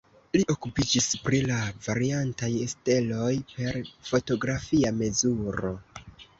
Li 0.35 0.39
okupiĝis 0.53 1.09
pri 1.25 1.41
la 1.51 1.57
variantaj 1.89 2.51
steloj 2.73 3.29
per 3.53 3.79
fotografia 4.11 4.97
mezuro. 5.05 5.79